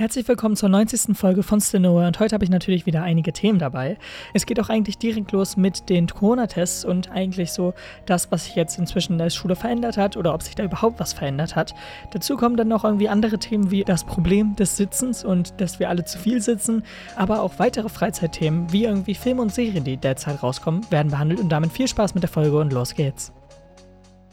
Herzlich 0.00 0.26
willkommen 0.28 0.56
zur 0.56 0.70
90. 0.70 1.14
Folge 1.14 1.42
von 1.42 1.60
Stenoa 1.60 2.06
und 2.06 2.20
heute 2.20 2.32
habe 2.32 2.42
ich 2.42 2.50
natürlich 2.50 2.86
wieder 2.86 3.02
einige 3.02 3.34
Themen 3.34 3.58
dabei. 3.58 3.98
Es 4.32 4.46
geht 4.46 4.58
auch 4.58 4.70
eigentlich 4.70 4.96
direkt 4.96 5.30
los 5.32 5.58
mit 5.58 5.90
den 5.90 6.06
Corona-Tests 6.06 6.86
und 6.86 7.10
eigentlich 7.10 7.52
so 7.52 7.74
das, 8.06 8.32
was 8.32 8.46
sich 8.46 8.54
jetzt 8.54 8.78
inzwischen 8.78 9.12
in 9.12 9.18
der 9.18 9.28
Schule 9.28 9.56
verändert 9.56 9.98
hat 9.98 10.16
oder 10.16 10.32
ob 10.32 10.42
sich 10.42 10.54
da 10.54 10.64
überhaupt 10.64 11.00
was 11.00 11.12
verändert 11.12 11.54
hat. 11.54 11.74
Dazu 12.12 12.38
kommen 12.38 12.56
dann 12.56 12.68
noch 12.68 12.82
irgendwie 12.82 13.10
andere 13.10 13.38
Themen 13.38 13.70
wie 13.70 13.84
das 13.84 14.04
Problem 14.04 14.56
des 14.56 14.78
Sitzens 14.78 15.22
und 15.22 15.60
dass 15.60 15.80
wir 15.80 15.90
alle 15.90 16.06
zu 16.06 16.18
viel 16.18 16.40
sitzen, 16.40 16.82
aber 17.14 17.42
auch 17.42 17.58
weitere 17.58 17.90
Freizeitthemen 17.90 18.72
wie 18.72 18.84
irgendwie 18.84 19.14
Filme 19.14 19.42
und 19.42 19.52
Serien, 19.52 19.84
die 19.84 19.98
derzeit 19.98 20.42
rauskommen, 20.42 20.90
werden 20.90 21.10
behandelt 21.10 21.40
und 21.40 21.50
damit 21.50 21.72
viel 21.72 21.88
Spaß 21.88 22.14
mit 22.14 22.22
der 22.22 22.30
Folge 22.30 22.58
und 22.58 22.72
los 22.72 22.94
geht's. 22.94 23.34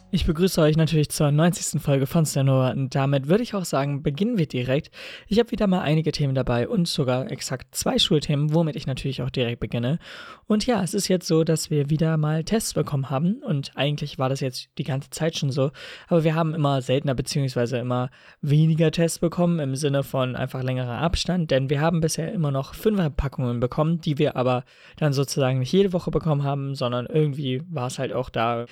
Ich 0.09 0.25
begrüße 0.25 0.61
euch 0.61 0.77
natürlich 0.77 1.09
zur 1.09 1.31
90. 1.31 1.81
Folge 1.81 2.07
von 2.07 2.25
Stanova 2.25 2.71
und 2.71 2.95
damit 2.95 3.27
würde 3.27 3.43
ich 3.43 3.53
auch 3.53 3.65
sagen, 3.65 4.03
beginnen 4.03 4.37
wir 4.37 4.47
direkt. 4.47 4.89
Ich 5.27 5.37
habe 5.37 5.51
wieder 5.51 5.67
mal 5.67 5.81
einige 5.81 6.13
Themen 6.13 6.33
dabei 6.33 6.69
und 6.69 6.87
sogar 6.87 7.29
exakt 7.29 7.75
zwei 7.75 7.99
Schulthemen, 7.99 8.53
womit 8.53 8.77
ich 8.77 8.87
natürlich 8.87 9.21
auch 9.21 9.29
direkt 9.29 9.59
beginne. 9.59 9.99
Und 10.47 10.65
ja, 10.65 10.81
es 10.81 10.93
ist 10.93 11.09
jetzt 11.09 11.27
so, 11.27 11.43
dass 11.43 11.69
wir 11.71 11.89
wieder 11.89 12.15
mal 12.15 12.45
Tests 12.45 12.73
bekommen 12.73 13.09
haben 13.09 13.43
und 13.43 13.73
eigentlich 13.75 14.17
war 14.17 14.29
das 14.29 14.39
jetzt 14.39 14.69
die 14.77 14.85
ganze 14.85 15.09
Zeit 15.09 15.37
schon 15.37 15.51
so, 15.51 15.71
aber 16.07 16.23
wir 16.23 16.35
haben 16.35 16.53
immer 16.53 16.81
seltener 16.81 17.13
bzw. 17.13 17.77
immer 17.77 18.09
weniger 18.39 18.91
Tests 18.91 19.19
bekommen 19.19 19.59
im 19.59 19.75
Sinne 19.75 20.03
von 20.03 20.37
einfach 20.37 20.63
längerer 20.63 20.99
Abstand, 20.99 21.51
denn 21.51 21.69
wir 21.69 21.81
haben 21.81 21.99
bisher 21.99 22.31
immer 22.31 22.51
noch 22.51 22.75
fünf 22.75 22.97
Packungen 23.17 23.59
bekommen, 23.59 23.99
die 23.99 24.17
wir 24.17 24.37
aber 24.37 24.63
dann 24.95 25.11
sozusagen 25.11 25.59
nicht 25.59 25.73
jede 25.73 25.91
Woche 25.91 26.11
bekommen 26.11 26.43
haben, 26.43 26.75
sondern 26.75 27.07
irgendwie 27.07 27.61
war 27.69 27.87
es 27.87 27.99
halt 27.99 28.13
auch 28.13 28.29
da 28.29 28.67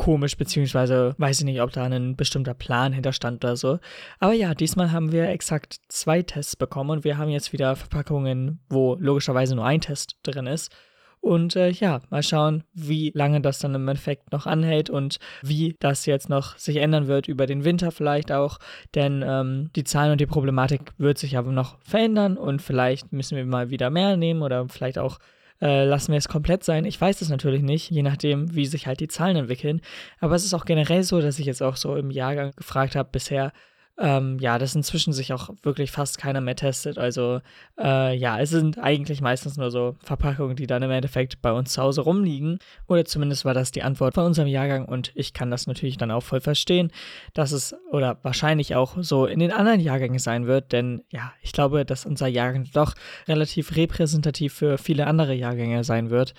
komisch, 0.00 0.38
beziehungsweise 0.38 1.14
weiß 1.18 1.40
ich 1.40 1.44
nicht, 1.44 1.60
ob 1.60 1.72
da 1.72 1.84
ein 1.84 2.16
bestimmter 2.16 2.54
Plan 2.54 2.94
hinterstand 2.94 3.44
oder 3.44 3.54
so. 3.54 3.78
Aber 4.18 4.32
ja, 4.32 4.54
diesmal 4.54 4.92
haben 4.92 5.12
wir 5.12 5.28
exakt 5.28 5.76
zwei 5.88 6.22
Tests 6.22 6.56
bekommen 6.56 6.88
und 6.88 7.04
wir 7.04 7.18
haben 7.18 7.28
jetzt 7.28 7.52
wieder 7.52 7.76
Verpackungen, 7.76 8.60
wo 8.70 8.96
logischerweise 8.98 9.54
nur 9.54 9.66
ein 9.66 9.82
Test 9.82 10.16
drin 10.22 10.46
ist. 10.46 10.74
Und 11.20 11.54
äh, 11.54 11.68
ja, 11.68 12.00
mal 12.08 12.22
schauen, 12.22 12.64
wie 12.72 13.12
lange 13.14 13.42
das 13.42 13.58
dann 13.58 13.74
im 13.74 13.86
Endeffekt 13.86 14.32
noch 14.32 14.46
anhält 14.46 14.88
und 14.88 15.18
wie 15.42 15.76
das 15.80 16.06
jetzt 16.06 16.30
noch 16.30 16.56
sich 16.56 16.76
ändern 16.76 17.06
wird 17.06 17.28
über 17.28 17.44
den 17.44 17.66
Winter 17.66 17.90
vielleicht 17.90 18.32
auch. 18.32 18.58
Denn 18.94 19.22
ähm, 19.22 19.68
die 19.76 19.84
Zahlen 19.84 20.12
und 20.12 20.20
die 20.22 20.26
Problematik 20.26 20.92
wird 20.96 21.18
sich 21.18 21.36
aber 21.36 21.52
noch 21.52 21.76
verändern 21.82 22.38
und 22.38 22.62
vielleicht 22.62 23.12
müssen 23.12 23.36
wir 23.36 23.44
mal 23.44 23.68
wieder 23.68 23.90
mehr 23.90 24.16
nehmen 24.16 24.40
oder 24.40 24.66
vielleicht 24.70 24.98
auch 24.98 25.18
äh, 25.60 25.84
lassen 25.84 26.12
wir 26.12 26.18
es 26.18 26.28
komplett 26.28 26.64
sein. 26.64 26.84
Ich 26.84 27.00
weiß 27.00 27.20
es 27.20 27.28
natürlich 27.28 27.62
nicht, 27.62 27.90
je 27.90 28.02
nachdem, 28.02 28.54
wie 28.54 28.66
sich 28.66 28.86
halt 28.86 29.00
die 29.00 29.08
Zahlen 29.08 29.36
entwickeln. 29.36 29.80
Aber 30.18 30.34
es 30.34 30.44
ist 30.44 30.54
auch 30.54 30.64
generell 30.64 31.02
so, 31.02 31.20
dass 31.20 31.38
ich 31.38 31.46
jetzt 31.46 31.62
auch 31.62 31.76
so 31.76 31.96
im 31.96 32.10
Jahrgang 32.10 32.52
gefragt 32.56 32.96
habe 32.96 33.08
bisher, 33.12 33.52
ähm, 34.00 34.38
ja, 34.40 34.58
dass 34.58 34.74
inzwischen 34.74 35.12
sich 35.12 35.32
auch 35.32 35.50
wirklich 35.62 35.90
fast 35.90 36.18
keiner 36.18 36.40
mehr 36.40 36.56
testet. 36.56 36.98
Also 36.98 37.40
äh, 37.78 38.16
ja, 38.16 38.40
es 38.40 38.48
sind 38.48 38.78
eigentlich 38.78 39.20
meistens 39.20 39.58
nur 39.58 39.70
so 39.70 39.96
Verpackungen, 40.02 40.56
die 40.56 40.66
dann 40.66 40.82
im 40.82 40.90
Endeffekt 40.90 41.42
bei 41.42 41.52
uns 41.52 41.72
zu 41.72 41.82
Hause 41.82 42.00
rumliegen. 42.00 42.58
Oder 42.88 43.04
zumindest 43.04 43.44
war 43.44 43.52
das 43.52 43.72
die 43.72 43.82
Antwort 43.82 44.14
von 44.14 44.24
unserem 44.24 44.48
Jahrgang 44.48 44.86
und 44.86 45.12
ich 45.14 45.34
kann 45.34 45.50
das 45.50 45.66
natürlich 45.66 45.98
dann 45.98 46.10
auch 46.10 46.22
voll 46.22 46.40
verstehen, 46.40 46.90
dass 47.34 47.52
es 47.52 47.74
oder 47.92 48.18
wahrscheinlich 48.22 48.74
auch 48.74 48.96
so 49.00 49.26
in 49.26 49.38
den 49.38 49.52
anderen 49.52 49.80
Jahrgängen 49.80 50.18
sein 50.18 50.46
wird, 50.46 50.72
denn 50.72 51.02
ja, 51.10 51.32
ich 51.42 51.52
glaube, 51.52 51.84
dass 51.84 52.06
unser 52.06 52.26
Jahrgang 52.26 52.66
doch 52.72 52.94
relativ 53.28 53.76
repräsentativ 53.76 54.54
für 54.54 54.78
viele 54.78 55.06
andere 55.06 55.34
Jahrgänge 55.34 55.84
sein 55.84 56.08
wird. 56.08 56.34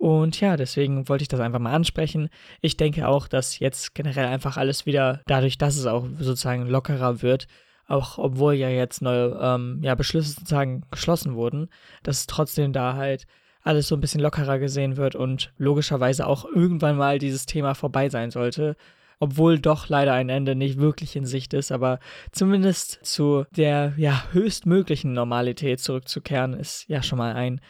Und 0.00 0.40
ja, 0.40 0.56
deswegen 0.56 1.10
wollte 1.10 1.20
ich 1.20 1.28
das 1.28 1.40
einfach 1.40 1.58
mal 1.58 1.74
ansprechen. 1.74 2.30
Ich 2.62 2.78
denke 2.78 3.06
auch, 3.06 3.28
dass 3.28 3.58
jetzt 3.58 3.94
generell 3.94 4.28
einfach 4.28 4.56
alles 4.56 4.86
wieder, 4.86 5.20
dadurch, 5.26 5.58
dass 5.58 5.76
es 5.76 5.84
auch 5.84 6.06
sozusagen 6.18 6.66
lockerer 6.66 7.20
wird, 7.20 7.48
auch 7.86 8.16
obwohl 8.16 8.54
ja 8.54 8.70
jetzt 8.70 9.02
neue 9.02 9.38
ähm, 9.38 9.80
ja, 9.82 9.94
Beschlüsse 9.94 10.30
sozusagen 10.30 10.84
geschlossen 10.90 11.34
wurden, 11.34 11.68
dass 12.02 12.26
trotzdem 12.26 12.72
da 12.72 12.94
halt 12.94 13.26
alles 13.62 13.88
so 13.88 13.94
ein 13.94 14.00
bisschen 14.00 14.22
lockerer 14.22 14.58
gesehen 14.58 14.96
wird 14.96 15.16
und 15.16 15.52
logischerweise 15.58 16.26
auch 16.26 16.46
irgendwann 16.46 16.96
mal 16.96 17.18
dieses 17.18 17.44
Thema 17.44 17.74
vorbei 17.74 18.08
sein 18.08 18.30
sollte. 18.30 18.76
Obwohl 19.18 19.58
doch 19.58 19.90
leider 19.90 20.14
ein 20.14 20.30
Ende 20.30 20.54
nicht 20.54 20.78
wirklich 20.78 21.14
in 21.14 21.26
Sicht 21.26 21.52
ist, 21.52 21.72
aber 21.72 21.98
zumindest 22.32 23.00
zu 23.02 23.44
der 23.54 23.92
ja 23.98 24.24
höchstmöglichen 24.32 25.12
Normalität 25.12 25.78
zurückzukehren, 25.78 26.54
ist 26.54 26.88
ja 26.88 27.02
schon 27.02 27.18
mal 27.18 27.34
ein 27.34 27.60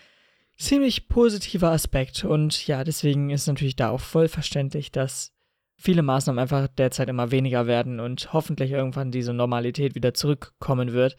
ziemlich 0.61 1.09
positiver 1.09 1.71
Aspekt. 1.71 2.25
Und 2.25 2.67
ja, 2.67 2.85
deswegen 2.85 3.31
ist 3.31 3.47
natürlich 3.47 3.77
da 3.77 3.91
auch 3.91 4.01
voll 4.01 4.29
verständlich, 4.29 4.93
dass 4.93 5.33
viele 5.77 6.03
Maßnahmen 6.03 6.39
einfach 6.39 6.69
derzeit 6.69 7.09
immer 7.09 7.31
weniger 7.31 7.67
werden 7.67 8.01
und 8.01 8.33
hoffentlich 8.33 8.71
irgendwann 8.71 9.11
diese 9.11 9.33
Normalität 9.33 9.95
wieder 9.95 10.13
zurückkommen 10.15 10.93
wird. 10.93 11.17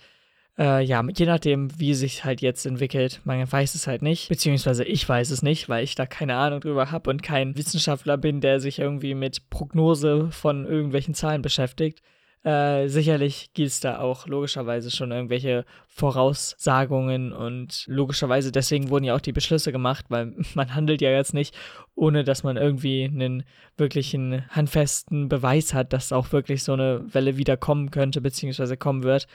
Äh, 0.57 0.84
ja, 0.84 1.03
je 1.16 1.25
nachdem, 1.25 1.79
wie 1.79 1.96
sich 1.96 2.24
halt 2.24 2.41
jetzt 2.41 2.66
entwickelt, 2.66 3.22
man 3.24 3.52
weiß 3.52 3.74
es 3.74 3.88
halt 3.88 4.02
nicht, 4.03 4.29
beziehungsweise 4.29 4.84
ich 4.84 5.07
weiß 5.07 5.31
es 5.31 5.41
nicht, 5.41 5.69
weil 5.69 5.84
ich 5.84 5.96
da 5.96 6.06
keine 6.06 6.35
Ahnung 6.35 6.62
drüber 6.62 6.91
habe 6.91 7.09
und 7.09 7.23
kein 7.23 7.58
Wissenschaftler 7.58 8.18
bin, 8.18 8.41
der 8.41 8.59
sich 8.59 8.78
irgendwie 8.78 9.16
mit 9.16 9.50
Prognose 9.50 10.29
von 10.31 10.66
irgendwelchen 10.66 11.16
Zahlen 11.16 11.41
beschäftigt. 11.41 12.02
Äh, 12.44 12.88
sicherlich 12.88 13.53
gibt 13.53 13.68
es 13.68 13.81
da 13.81 14.00
auch 14.00 14.25
logischerweise 14.25 14.90
schon 14.90 15.12
irgendwelche 15.12 15.63
Voraussagungen 15.88 17.34
und 17.34 17.85
logischerweise 17.88 18.52
deswegen 18.52 18.90
wurden 18.90 19.03
ja 19.03 19.16
auch 19.16 19.22
die 19.22 19.31
Beschlüsse 19.31 19.72
gemacht, 19.72 20.06
weil 20.09 20.34
man 20.56 20.74
handelt 20.74 21.02
ja 21.02 21.12
jetzt 21.12 21.35
nicht, 21.35 21.56
ohne 21.94 22.24
dass 22.24 22.44
man 22.44 22.57
irgendwie 22.57 23.03
einen 23.03 23.44
wirklichen 23.78 24.47
handfesten 24.50 25.29
Beweis 25.29 25.75
hat, 25.75 25.94
dass 25.94 26.12
auch 26.12 26.31
wirklich 26.31 26.63
so 26.63 26.74
eine 26.74 27.13
Welle 27.13 27.38
wieder 27.38 27.57
kommen 27.57 27.91
könnte, 27.91 28.22
beziehungsweise 28.22 28.75
kommen 28.75 29.03
wird. 29.03 29.28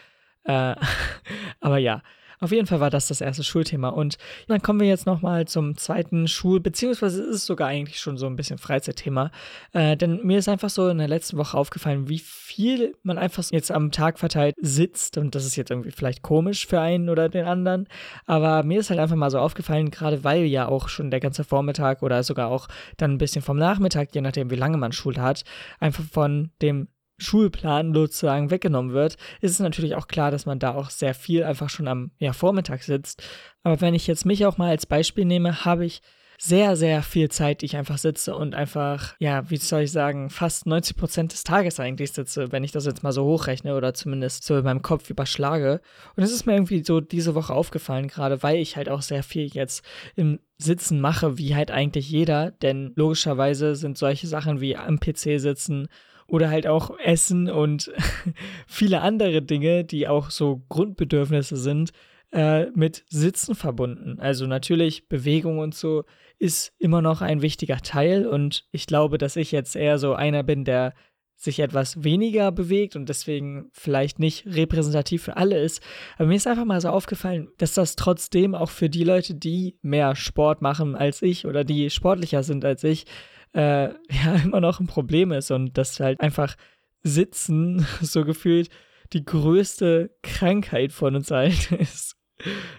Äh, 0.42 0.74
aber 1.60 1.78
ja, 1.78 2.02
auf 2.40 2.52
jeden 2.52 2.66
Fall 2.66 2.80
war 2.80 2.90
das 2.90 3.08
das 3.08 3.20
erste 3.20 3.44
Schulthema. 3.44 3.88
Und 3.88 4.16
dann 4.48 4.62
kommen 4.62 4.80
wir 4.80 4.86
jetzt 4.86 5.06
nochmal 5.06 5.46
zum 5.46 5.76
zweiten 5.76 6.28
Schul-, 6.28 6.60
beziehungsweise 6.60 7.22
ist 7.22 7.36
es 7.36 7.46
sogar 7.46 7.68
eigentlich 7.68 7.98
schon 7.98 8.18
so 8.18 8.26
ein 8.26 8.36
bisschen 8.36 8.58
Freizeitthema. 8.58 9.30
Äh, 9.72 9.96
denn 9.96 10.20
mir 10.24 10.38
ist 10.38 10.48
einfach 10.48 10.70
so 10.70 10.88
in 10.88 10.98
der 10.98 11.08
letzten 11.08 11.36
Woche 11.38 11.56
aufgefallen, 11.56 12.08
wie 12.08 12.18
viel 12.18 12.94
man 13.02 13.18
einfach 13.18 13.44
jetzt 13.50 13.70
am 13.70 13.90
Tag 13.90 14.18
verteilt 14.18 14.54
sitzt. 14.60 15.18
Und 15.18 15.34
das 15.34 15.46
ist 15.46 15.56
jetzt 15.56 15.70
irgendwie 15.70 15.90
vielleicht 15.90 16.22
komisch 16.22 16.66
für 16.66 16.80
einen 16.80 17.08
oder 17.08 17.28
den 17.28 17.46
anderen. 17.46 17.88
Aber 18.26 18.62
mir 18.62 18.80
ist 18.80 18.90
halt 18.90 19.00
einfach 19.00 19.16
mal 19.16 19.30
so 19.30 19.38
aufgefallen, 19.38 19.90
gerade 19.90 20.24
weil 20.24 20.44
ja 20.44 20.68
auch 20.68 20.88
schon 20.88 21.10
der 21.10 21.20
ganze 21.20 21.44
Vormittag 21.44 22.02
oder 22.02 22.22
sogar 22.22 22.48
auch 22.48 22.68
dann 22.96 23.12
ein 23.12 23.18
bisschen 23.18 23.42
vom 23.42 23.56
Nachmittag, 23.56 24.14
je 24.14 24.20
nachdem 24.20 24.50
wie 24.50 24.56
lange 24.56 24.76
man 24.76 24.92
Schule 24.92 25.20
hat, 25.20 25.44
einfach 25.80 26.04
von 26.04 26.50
dem 26.62 26.88
Schulplan 27.18 27.94
sozusagen 27.94 28.50
weggenommen 28.50 28.92
wird, 28.92 29.16
ist 29.40 29.52
es 29.52 29.60
natürlich 29.60 29.94
auch 29.94 30.08
klar, 30.08 30.30
dass 30.30 30.46
man 30.46 30.58
da 30.58 30.74
auch 30.74 30.90
sehr 30.90 31.14
viel 31.14 31.44
einfach 31.44 31.70
schon 31.70 31.88
am 31.88 32.10
ja, 32.18 32.32
Vormittag 32.32 32.82
sitzt. 32.82 33.22
Aber 33.62 33.80
wenn 33.80 33.94
ich 33.94 34.06
jetzt 34.06 34.26
mich 34.26 34.46
auch 34.46 34.58
mal 34.58 34.70
als 34.70 34.86
Beispiel 34.86 35.24
nehme, 35.24 35.64
habe 35.64 35.84
ich 35.84 36.02
sehr, 36.38 36.76
sehr 36.76 37.02
viel 37.02 37.30
Zeit, 37.30 37.62
die 37.62 37.66
ich 37.66 37.76
einfach 37.76 37.98
sitze 37.98 38.34
und 38.34 38.54
einfach, 38.54 39.14
ja, 39.18 39.48
wie 39.50 39.56
soll 39.56 39.82
ich 39.82 39.92
sagen, 39.92 40.28
fast 40.30 40.66
90 40.66 40.96
Prozent 40.96 41.32
des 41.32 41.44
Tages 41.44 41.80
eigentlich 41.80 42.12
sitze, 42.12 42.52
wenn 42.52 42.64
ich 42.64 42.72
das 42.72 42.84
jetzt 42.84 43.02
mal 43.02 43.12
so 43.12 43.24
hochrechne 43.24 43.74
oder 43.74 43.94
zumindest 43.94 44.44
so 44.44 44.58
in 44.58 44.64
meinem 44.64 44.82
Kopf 44.82 45.08
überschlage. 45.08 45.80
Und 46.14 46.22
es 46.22 46.32
ist 46.32 46.46
mir 46.46 46.52
irgendwie 46.52 46.84
so 46.84 47.00
diese 47.00 47.34
Woche 47.34 47.54
aufgefallen, 47.54 48.08
gerade 48.08 48.42
weil 48.42 48.58
ich 48.58 48.76
halt 48.76 48.88
auch 48.88 49.02
sehr 49.02 49.22
viel 49.22 49.46
jetzt 49.46 49.84
im 50.14 50.40
Sitzen 50.58 51.00
mache, 51.00 51.38
wie 51.38 51.54
halt 51.54 51.70
eigentlich 51.70 52.10
jeder, 52.10 52.50
denn 52.50 52.92
logischerweise 52.96 53.74
sind 53.74 53.98
solche 53.98 54.26
Sachen 54.26 54.60
wie 54.60 54.76
am 54.76 55.00
PC 55.00 55.40
sitzen 55.40 55.88
oder 56.26 56.50
halt 56.50 56.66
auch 56.66 56.98
Essen 56.98 57.48
und 57.50 57.92
viele 58.66 59.00
andere 59.00 59.42
Dinge, 59.42 59.84
die 59.84 60.08
auch 60.08 60.30
so 60.30 60.62
Grundbedürfnisse 60.68 61.56
sind, 61.56 61.92
äh, 62.32 62.66
mit 62.70 63.04
Sitzen 63.08 63.54
verbunden. 63.54 64.18
Also 64.18 64.46
natürlich 64.46 65.08
Bewegung 65.08 65.58
und 65.58 65.74
so 65.74 66.04
ist 66.38 66.72
immer 66.78 67.00
noch 67.00 67.22
ein 67.22 67.42
wichtiger 67.42 67.78
Teil 67.78 68.26
und 68.26 68.66
ich 68.72 68.86
glaube, 68.86 69.18
dass 69.18 69.36
ich 69.36 69.52
jetzt 69.52 69.76
eher 69.76 69.98
so 69.98 70.14
einer 70.14 70.42
bin, 70.42 70.64
der 70.64 70.92
sich 71.36 71.60
etwas 71.60 72.02
weniger 72.02 72.50
bewegt 72.50 72.96
und 72.96 73.08
deswegen 73.08 73.68
vielleicht 73.72 74.18
nicht 74.18 74.46
repräsentativ 74.46 75.22
für 75.22 75.36
alle 75.36 75.60
ist. 75.60 75.82
Aber 76.16 76.28
mir 76.28 76.36
ist 76.36 76.46
einfach 76.46 76.64
mal 76.64 76.80
so 76.80 76.88
aufgefallen, 76.88 77.48
dass 77.58 77.74
das 77.74 77.94
trotzdem 77.94 78.54
auch 78.54 78.70
für 78.70 78.88
die 78.88 79.04
Leute, 79.04 79.34
die 79.34 79.76
mehr 79.82 80.16
Sport 80.16 80.62
machen 80.62 80.94
als 80.94 81.20
ich 81.20 81.46
oder 81.46 81.62
die 81.62 81.90
sportlicher 81.90 82.42
sind 82.42 82.64
als 82.64 82.84
ich, 82.84 83.04
äh, 83.54 83.88
ja 84.10 84.34
immer 84.42 84.60
noch 84.60 84.80
ein 84.80 84.86
Problem 84.86 85.32
ist 85.32 85.50
und 85.50 85.76
dass 85.78 86.00
halt 86.00 86.20
einfach 86.20 86.56
Sitzen 87.02 87.86
so 88.00 88.24
gefühlt 88.24 88.70
die 89.12 89.24
größte 89.24 90.10
Krankheit 90.22 90.92
von 90.92 91.14
uns 91.14 91.30
allen 91.30 91.52
ist. 91.78 92.15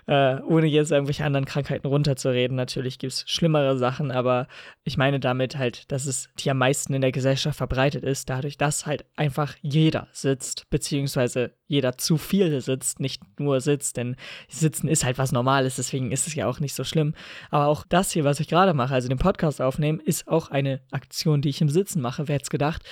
Äh, 0.06 0.40
ohne 0.42 0.68
jetzt 0.68 0.92
irgendwelche 0.92 1.26
anderen 1.26 1.46
Krankheiten 1.46 1.88
runterzureden. 1.88 2.56
Natürlich 2.56 3.00
gibt 3.00 3.14
es 3.14 3.24
schlimmere 3.28 3.78
Sachen, 3.78 4.12
aber 4.12 4.48
ich 4.84 4.98
meine 4.98 5.20
damit 5.20 5.58
halt, 5.58 5.92
dass 5.92 6.06
es 6.06 6.30
die 6.38 6.52
am 6.52 6.60
meisten 6.60 6.94
in 6.94 7.02
der 7.02 7.12
Gesellschaft 7.12 7.58
verbreitet 7.58 8.04
ist, 8.04 8.30
dadurch, 8.30 8.58
dass 8.58 8.86
halt 8.86 9.06
einfach 9.16 9.56
jeder 9.62 10.08
sitzt, 10.12 10.70
beziehungsweise 10.70 11.54
jeder 11.66 11.98
zu 11.98 12.18
viel 12.18 12.62
sitzt, 12.62 13.00
nicht 13.00 13.22
nur 13.40 13.60
sitzt, 13.60 13.98
denn 13.98 14.16
Sitzen 14.48 14.88
ist 14.88 15.04
halt 15.04 15.18
was 15.18 15.32
Normales, 15.32 15.76
deswegen 15.76 16.12
ist 16.12 16.28
es 16.28 16.36
ja 16.36 16.48
auch 16.48 16.60
nicht 16.60 16.76
so 16.76 16.84
schlimm. 16.84 17.14
Aber 17.50 17.68
auch 17.68 17.84
das 17.90 18.12
hier, 18.12 18.24
was 18.24 18.40
ich 18.40 18.48
gerade 18.48 18.74
mache, 18.74 18.94
also 18.94 19.10
den 19.10 19.18
Podcast 19.18 19.62
aufnehmen, 19.62 20.00
ist 20.00 20.28
auch 20.28 20.52
eine 20.52 20.82
Aktion, 20.92 21.42
die 21.42 21.50
ich 21.50 21.62
im 21.62 21.70
Sitzen 21.70 22.02
mache, 22.02 22.28
wer 22.28 22.36
hätte 22.36 22.44
es 22.44 22.50
gedacht. 22.50 22.84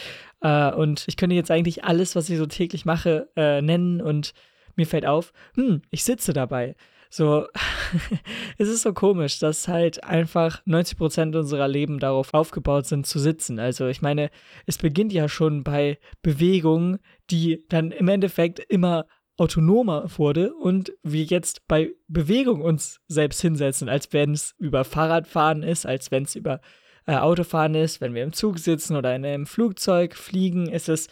Äh, 0.42 0.72
und 0.72 1.06
ich 1.08 1.16
könnte 1.16 1.36
jetzt 1.36 1.52
eigentlich 1.52 1.86
alles, 1.86 2.16
was 2.16 2.30
ich 2.30 2.38
so 2.38 2.48
täglich 2.48 2.86
mache, 2.86 3.30
äh, 3.36 3.62
nennen 3.62 4.02
und 4.02 4.34
mir 4.75 4.88
fällt 4.88 5.06
auf, 5.06 5.33
hm, 5.56 5.81
ich 5.89 6.04
sitze 6.04 6.33
dabei. 6.33 6.75
So, 7.10 7.48
es 8.57 8.68
ist 8.68 8.81
so 8.81 8.94
komisch, 8.94 9.39
dass 9.39 9.68
halt 9.68 10.04
einfach 10.04 10.62
90 10.66 10.98
Prozent 10.98 11.36
unserer 11.36 11.68
Leben 11.68 12.00
darauf 12.00 12.33
aufgebaut 12.33 12.88
sind, 12.88 13.06
zu 13.06 13.19
sitzen. 13.19 13.60
Also, 13.60 13.88
ich 13.88 14.01
meine, 14.01 14.30
es 14.66 14.77
beginnt 14.77 15.13
ja 15.13 15.30
schon 15.30 15.63
bei 15.63 15.98
Bewegungen, 16.22 17.00
die 17.30 17.63
dann 17.69 17.92
im 17.92 18.07
Endeffekt 18.07 18.60
immer 18.60 19.06
autonomer 19.38 20.10
wurde 20.18 20.54
und 20.54 20.94
wir 21.04 21.24
jetzt 21.24 21.68
bei 21.68 21.92
Bewegung 22.07 22.62
uns 22.62 23.01
selbst 23.07 23.42
hinsetzen, 23.42 23.89
als 23.89 24.12
wenn 24.13 24.31
es 24.31 24.56
über 24.57 24.83
Fahrradfahren 24.83 25.63
ist, 25.63 25.86
als 25.86 26.12
wenn 26.12 26.24
es 26.24 26.36
über 26.36 26.62
äh, 27.06 27.16
Autofahren 27.16 27.75
ist, 27.75 28.01
wenn 28.01 28.13
wir 28.13 28.24
im 28.24 28.33
Zug 28.33 28.60
sitzen 28.60 28.95
oder 28.95 29.16
in 29.16 29.25
einem 29.25 29.45
Flugzeug 29.45 30.16
fliegen, 30.16 30.68
ist 30.68 30.89
es 30.89 31.07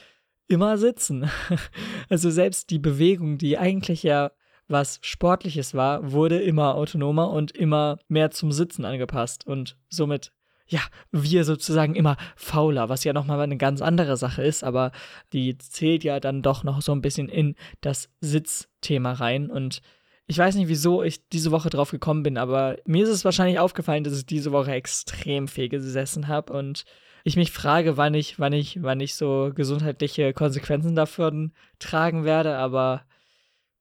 immer 0.53 0.77
sitzen. 0.77 1.29
also 2.09 2.29
selbst 2.29 2.69
die 2.69 2.79
Bewegung, 2.79 3.37
die 3.37 3.57
eigentlich 3.57 4.03
ja 4.03 4.31
was 4.69 4.99
Sportliches 5.01 5.73
war, 5.73 6.11
wurde 6.13 6.39
immer 6.39 6.75
autonomer 6.75 7.29
und 7.31 7.51
immer 7.51 7.99
mehr 8.07 8.31
zum 8.31 8.51
Sitzen 8.51 8.85
angepasst 8.85 9.45
und 9.45 9.77
somit 9.89 10.31
ja, 10.65 10.79
wir 11.11 11.43
sozusagen 11.43 11.93
immer 11.93 12.15
fauler, 12.37 12.87
was 12.87 13.03
ja 13.03 13.11
nochmal 13.11 13.39
eine 13.41 13.57
ganz 13.57 13.81
andere 13.81 14.15
Sache 14.15 14.43
ist, 14.43 14.63
aber 14.63 14.91
die 15.33 15.57
zählt 15.57 16.05
ja 16.05 16.21
dann 16.21 16.41
doch 16.41 16.63
noch 16.63 16.81
so 16.81 16.93
ein 16.93 17.01
bisschen 17.01 17.27
in 17.27 17.55
das 17.81 18.09
Sitzthema 18.21 19.11
rein 19.11 19.51
und 19.51 19.81
ich 20.25 20.37
weiß 20.37 20.55
nicht, 20.55 20.69
wieso 20.69 21.03
ich 21.03 21.27
diese 21.27 21.51
Woche 21.51 21.69
drauf 21.69 21.91
gekommen 21.91 22.23
bin, 22.23 22.37
aber 22.37 22.77
mir 22.85 23.03
ist 23.03 23.09
es 23.09 23.25
wahrscheinlich 23.25 23.59
aufgefallen, 23.59 24.05
dass 24.05 24.17
ich 24.17 24.25
diese 24.25 24.53
Woche 24.53 24.71
extrem 24.71 25.49
viel 25.49 25.67
gesessen 25.67 26.29
habe 26.29 26.53
und 26.53 26.85
ich 27.23 27.37
mich 27.37 27.51
frage, 27.51 27.97
wann 27.97 28.13
ich, 28.13 28.39
wann 28.39 28.53
ich, 28.53 28.83
wann 28.83 28.99
ich 28.99 29.15
so 29.15 29.51
gesundheitliche 29.55 30.33
Konsequenzen 30.33 30.95
davon 30.95 31.53
tragen 31.79 32.25
werde, 32.25 32.57
aber 32.57 33.05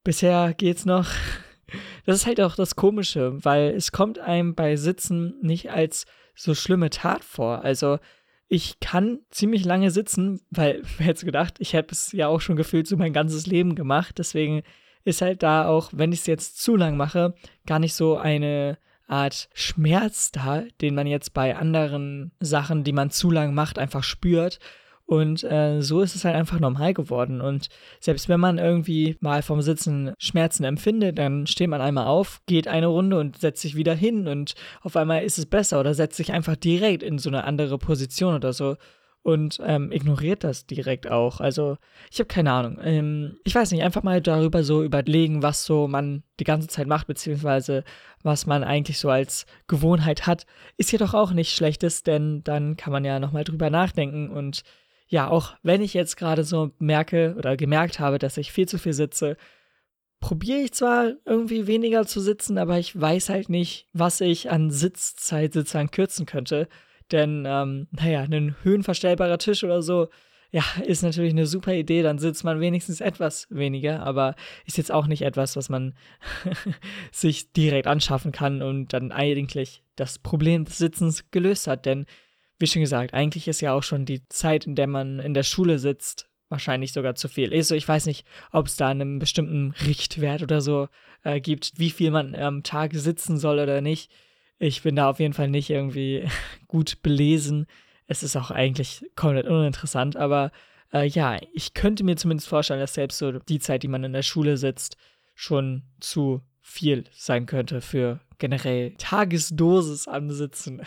bisher 0.05 0.55
geht's 0.55 0.85
noch. 0.85 1.09
Das 2.05 2.17
ist 2.17 2.27
halt 2.27 2.39
auch 2.39 2.55
das 2.55 2.77
Komische, 2.77 3.43
weil 3.45 3.71
es 3.71 3.93
kommt 3.93 4.19
einem 4.19 4.55
bei 4.55 4.77
Sitzen 4.77 5.37
nicht 5.41 5.71
als 5.71 6.05
so 6.35 6.55
schlimme 6.55 6.91
Tat 6.91 7.25
vor. 7.25 7.65
Also 7.65 7.99
ich 8.49 8.81
kann 8.81 9.21
ziemlich 9.31 9.65
lange 9.65 9.91
sitzen, 9.91 10.43
weil, 10.51 10.83
wer 10.99 11.07
hätte 11.07 11.25
gedacht, 11.25 11.55
ich 11.61 11.75
habe 11.75 11.87
es 11.91 12.13
ja 12.13 12.29
auch 12.29 12.43
schon 12.43 12.57
gefühlt 12.57 12.87
so 12.87 12.99
mein 12.99 13.15
ganzes 13.15 13.47
Leben 13.47 13.75
gemacht. 13.75 14.19
Deswegen 14.19 14.65
ist 15.05 15.23
halt 15.23 15.43
da 15.43 15.67
auch, 15.67 15.89
wenn 15.95 16.13
ich 16.13 16.21
es 16.21 16.27
jetzt 16.27 16.61
zu 16.61 16.77
lang 16.77 16.99
mache, 16.99 17.35
gar 17.65 17.79
nicht 17.79 17.95
so 17.95 18.19
eine 18.19 18.77
Art 19.13 19.51
Schmerz 19.53 20.33
da, 20.33 20.63
den 20.81 20.95
man 20.95 21.07
jetzt 21.07 21.35
bei 21.35 21.55
anderen 21.55 22.33
Sachen, 22.41 22.83
die 22.83 22.93
man 22.93 23.11
zu 23.11 23.31
lang 23.31 23.53
macht, 23.53 23.79
einfach 23.79 24.03
spürt. 24.03 24.59
Und 25.05 25.45
äh, 25.45 25.83
so 25.83 26.01
ist 26.01 26.17
es 26.17 26.25
halt 26.25 26.35
einfach 26.35 26.59
normal 26.59 26.95
geworden. 26.95 27.43
Und 27.43 27.69
selbst 28.01 28.31
wenn 28.31 28.41
man 28.41 28.57
irgendwie 28.57 29.19
mal 29.21 29.43
vom 29.43 29.61
Sitzen 29.61 30.15
Schmerzen 30.17 30.65
empfindet, 30.65 31.19
dann 31.19 31.47
steht 31.47 31.69
man 31.69 31.83
einmal 31.83 32.07
auf, 32.07 32.41
geht 32.47 32.67
eine 32.67 32.87
Runde 32.87 33.19
und 33.19 33.39
setzt 33.39 33.61
sich 33.61 33.77
wieder 33.77 33.95
hin 33.95 34.27
und 34.27 34.55
auf 34.81 34.97
einmal 34.97 35.23
ist 35.23 35.39
es 35.39 35.45
besser 35.45 35.81
oder 35.81 35.93
setzt 35.93 36.17
sich 36.17 36.33
einfach 36.33 36.57
direkt 36.57 37.03
in 37.03 37.19
so 37.19 37.29
eine 37.29 37.45
andere 37.45 37.77
Position 37.77 38.35
oder 38.35 38.55
so 38.55 38.77
und 39.23 39.61
ähm, 39.65 39.93
ignoriert 39.93 40.45
das 40.45 40.67
direkt 40.67 41.11
auch. 41.11 41.41
Also 41.41 41.77
ich 42.11 42.19
habe 42.19 42.27
keine 42.27 42.53
Ahnung. 42.53 42.79
Ähm, 42.83 43.37
ich 43.45 43.55
weiß 43.55 43.71
nicht, 43.71 43.83
einfach 43.83 44.03
mal 44.03 44.21
darüber 44.21 44.65
so 44.65 44.83
überlegen, 44.83 45.43
was 45.43 45.65
so 45.65 45.87
man 45.87 46.25
die 46.41 46.45
ganze 46.45 46.69
Zeit 46.69 46.87
macht, 46.87 47.07
beziehungsweise 47.07 47.85
was 48.23 48.47
man 48.47 48.65
eigentlich 48.65 48.99
so 48.99 49.11
als 49.11 49.47
Gewohnheit 49.69 50.27
hat, 50.27 50.47
ist 50.77 50.93
ja 50.93 50.99
doch 50.99 51.15
auch 51.15 51.33
nicht 51.33 51.55
schlechtes, 51.55 52.03
denn 52.03 52.43
dann 52.45 52.77
kann 52.77 52.93
man 52.93 53.05
ja 53.05 53.21
nochmal 53.21 53.45
drüber 53.45 53.71
nachdenken 53.71 54.31
und 54.31 54.63
ja, 55.07 55.29
auch 55.29 55.55
wenn 55.63 55.83
ich 55.83 55.93
jetzt 55.93 56.17
gerade 56.17 56.43
so 56.43 56.71
merke 56.79 57.35
oder 57.37 57.57
gemerkt 57.59 58.01
habe, 58.01 58.19
dass 58.19 58.39
ich 58.39 58.51
viel 58.51 58.67
zu 58.67 58.79
viel 58.79 58.95
sitze, 58.95 59.37
probiere 60.21 60.61
ich 60.61 60.73
zwar 60.73 61.13
irgendwie 61.27 61.67
weniger 61.67 62.07
zu 62.07 62.21
sitzen, 62.21 62.57
aber 62.57 62.79
ich 62.79 62.99
weiß 62.99 63.29
halt 63.29 63.51
nicht, 63.51 63.89
was 63.93 64.23
ich 64.23 64.51
an 64.51 64.71
Sitzzeit 64.71 65.53
sozusagen 65.53 65.91
kürzen 65.91 66.25
könnte. 66.25 66.67
Denn, 67.13 67.45
ähm, 67.47 67.89
naja, 67.91 68.23
ein 68.23 68.57
höhenverstellbarer 68.63 69.39
Tisch 69.39 69.63
oder 69.65 69.83
so, 69.83 70.09
ja, 70.53 70.65
ist 70.85 71.03
natürlich 71.03 71.33
eine 71.33 71.47
super 71.47 71.73
Idee, 71.73 72.03
dann 72.03 72.19
sitzt 72.19 72.45
man 72.45 72.61
wenigstens 72.61 73.01
etwas 73.01 73.47
weniger, 73.49 74.03
aber 74.03 74.35
ist 74.67 74.77
jetzt 74.77 74.93
auch 74.93 75.07
nicht 75.07 75.23
etwas, 75.23 75.57
was 75.57 75.71
man 75.71 75.95
sich 77.13 77.53
direkt 77.53 77.87
anschaffen 77.87 78.33
kann 78.33 78.61
und 78.61 78.93
dann 78.93 79.13
eigentlich 79.13 79.83
das 79.97 80.19
Problem 80.19 80.67
des 80.67 80.77
Sitzens 80.77 81.31
gelöst 81.31 81.67
hat. 81.67 81.87
Denn, 81.87 82.05
wie 82.59 82.67
schon 82.67 82.83
gesagt, 82.83 83.15
eigentlich 83.15 83.49
ist 83.49 83.63
ja 83.63 83.73
auch 83.73 83.83
schon 83.83 84.05
die 84.05 84.29
Zeit, 84.29 84.67
in 84.67 84.75
der 84.75 84.87
man 84.87 85.21
in 85.21 85.33
der 85.33 85.43
Schule 85.43 85.79
sitzt, 85.79 86.29
wahrscheinlich 86.51 86.93
sogar 86.93 87.15
zu 87.15 87.29
viel. 87.29 87.53
Also 87.53 87.75
ich 87.75 87.89
weiß 87.89 88.05
nicht, 88.05 88.27
ob 88.53 88.67
es 88.67 88.77
da 88.77 88.89
einen 88.89 89.19
bestimmten 89.19 89.73
Richtwert 89.87 90.43
oder 90.43 90.61
so 90.61 90.89
äh, 91.25 91.41
gibt, 91.41 91.73
wie 91.79 91.91
viel 91.91 92.11
man 92.11 92.35
am 92.35 92.63
Tag 92.63 92.93
sitzen 92.93 93.39
soll 93.39 93.59
oder 93.59 93.81
nicht. 93.81 94.13
Ich 94.63 94.83
bin 94.83 94.95
da 94.95 95.11
auf 95.11 95.19
jeden 95.19 95.35
Fall 95.35 95.49
nicht 95.49 95.71
irgendwie 95.71 96.25
gut 96.69 97.03
belesen. 97.03 97.67
Es 98.07 98.23
ist 98.23 98.37
auch 98.37 98.53
eigentlich 98.53 99.05
komplett 99.17 99.47
uninteressant, 99.47 100.17
aber 100.17 100.53
äh, 100.93 101.07
ja, 101.07 101.37
ich 101.53 101.75
könnte 101.75 102.05
mir 102.05 102.17
zumindest 102.17 102.49
vorstellen, 102.49 102.79
dass 102.79 102.95
selbst 102.95 103.19
so 103.19 103.33
die 103.33 103.59
Zeit, 103.59 103.83
die 103.83 103.89
man 103.89 104.05
in 104.05 104.13
der 104.13 104.23
Schule 104.23 104.57
sitzt, 104.57 104.97
schon 105.35 105.83
zu 105.99 106.43
viel 106.61 107.05
sein 107.11 107.47
könnte 107.47 107.81
für 107.81 108.21
generell 108.39 108.95
Tagesdosis 108.99 110.07
ansitzen. 110.07 110.83